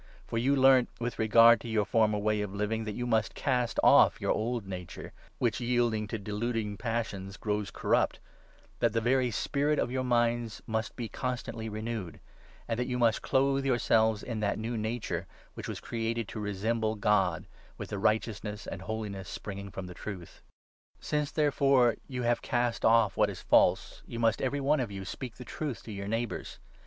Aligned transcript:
For 0.25 0.39
you 0.39 0.55
learnt 0.55 0.89
with 0.99 1.19
regard 1.19 1.61
to 1.61 1.67
your 1.67 1.85
former 1.85 2.13
22 2.19 2.25
way 2.25 2.41
of 2.41 2.55
living 2.55 2.85
that 2.85 2.95
you 2.95 3.05
must 3.05 3.35
cast 3.35 3.77
off 3.83 4.19
your 4.19 4.31
old 4.31 4.65
nature, 4.65 5.13
which, 5.37 5.59
yielding 5.61 6.07
to 6.07 6.17
deluding 6.17 6.75
passions, 6.75 7.37
grows 7.37 7.69
corrupt; 7.69 8.19
that 8.79 8.93
the 8.93 8.99
very 8.99 9.25
23 9.25 9.31
spirit 9.31 9.77
of 9.77 9.91
your 9.91 10.03
minds 10.03 10.59
must 10.65 10.95
be 10.95 11.07
constantly 11.07 11.69
renewed; 11.69 12.19
and 12.67 12.79
that 12.79 12.85
24 12.85 12.87
you 12.89 12.97
must 12.97 13.21
clothe 13.21 13.63
yourselves 13.63 14.23
in 14.23 14.39
that 14.39 14.57
new 14.57 14.75
nature 14.75 15.27
which 15.53 15.67
was 15.67 15.79
created 15.79 16.27
to 16.29 16.39
resemble 16.39 16.95
God, 16.95 17.45
with 17.77 17.89
the 17.89 17.99
righteousness 17.99 18.65
and 18.65 18.81
holiness 18.81 19.29
springing 19.29 19.69
from 19.69 19.85
the 19.85 19.93
Truth. 19.93 20.41
s. 20.99 21.05
68. 21.09 21.43
18. 21.43 21.43
894 21.43 21.43
EPHESIANS, 21.43 21.49
4 21.59 21.77
5. 21.77 21.83
precepts 21.83 22.01
Since, 22.01 22.03
therefore, 22.03 22.03
you 22.07 22.23
have 22.23 22.41
cast 22.41 22.83
off 22.83 23.15
what 23.15 23.29
is 23.29 23.43
25 23.43 23.45
for 23.45 23.45
the 23.45 23.49
false,' 23.51 24.01
you 24.07 24.17
must 24.17 24.41
every 24.41 24.59
one 24.59 24.79
of 24.79 24.89
you 24.89 25.05
speak 25.05 25.35
the 25.35 25.45
Daily 25.45 25.51
Life, 25.51 25.55
truth 25.57 25.83
to 25.83 25.91
your 25.91 26.07
neighbours. 26.07 26.57